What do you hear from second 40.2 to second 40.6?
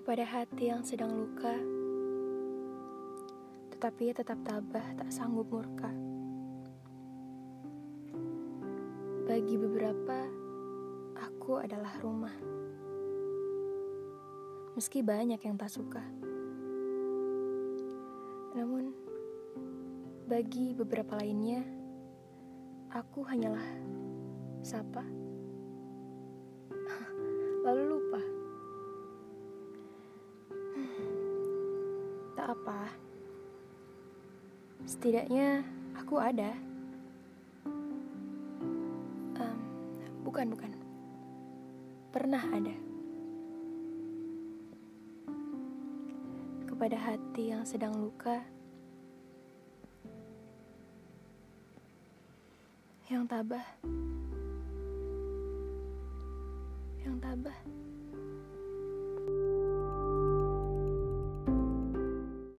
bukan,